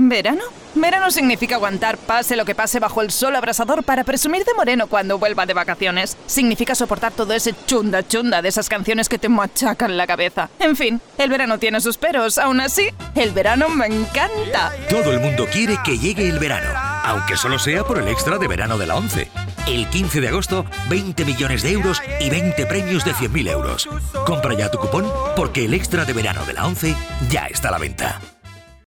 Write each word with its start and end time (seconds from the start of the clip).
¿Verano? 0.00 0.44
Verano 0.76 1.10
significa 1.10 1.56
aguantar 1.56 1.98
pase 1.98 2.36
lo 2.36 2.44
que 2.44 2.54
pase 2.54 2.78
bajo 2.78 3.02
el 3.02 3.10
sol 3.10 3.34
abrasador 3.34 3.82
para 3.82 4.04
presumir 4.04 4.44
de 4.44 4.54
moreno 4.54 4.86
cuando 4.86 5.18
vuelva 5.18 5.44
de 5.44 5.54
vacaciones. 5.54 6.16
Significa 6.26 6.76
soportar 6.76 7.12
todo 7.12 7.32
ese 7.32 7.52
chunda 7.66 8.06
chunda 8.06 8.40
de 8.40 8.48
esas 8.48 8.68
canciones 8.68 9.08
que 9.08 9.18
te 9.18 9.28
machacan 9.28 9.96
la 9.96 10.06
cabeza. 10.06 10.50
En 10.60 10.76
fin, 10.76 11.00
el 11.18 11.30
verano 11.30 11.58
tiene 11.58 11.80
sus 11.80 11.98
peros. 11.98 12.38
Aún 12.38 12.60
así, 12.60 12.90
el 13.16 13.32
verano 13.32 13.68
me 13.70 13.86
encanta. 13.86 14.70
Todo 14.88 15.10
el 15.10 15.18
mundo 15.18 15.48
quiere 15.50 15.76
que 15.84 15.98
llegue 15.98 16.28
el 16.28 16.38
verano, 16.38 16.70
aunque 17.02 17.36
solo 17.36 17.58
sea 17.58 17.82
por 17.82 17.98
el 17.98 18.06
extra 18.06 18.38
de 18.38 18.46
verano 18.46 18.78
de 18.78 18.86
la 18.86 18.94
11. 18.94 19.28
El 19.66 19.88
15 19.88 20.20
de 20.20 20.28
agosto, 20.28 20.64
20 20.90 21.24
millones 21.24 21.62
de 21.62 21.72
euros 21.72 22.00
y 22.20 22.30
20 22.30 22.66
premios 22.66 23.04
de 23.04 23.14
100.000 23.14 23.50
euros. 23.50 23.88
Compra 24.24 24.54
ya 24.54 24.70
tu 24.70 24.78
cupón 24.78 25.10
porque 25.34 25.64
el 25.64 25.74
extra 25.74 26.04
de 26.04 26.12
verano 26.12 26.44
de 26.46 26.52
la 26.52 26.66
11 26.66 26.94
ya 27.28 27.46
está 27.46 27.70
a 27.70 27.72
la 27.72 27.78
venta. 27.78 28.20